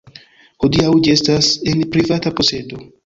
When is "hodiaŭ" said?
0.63-0.93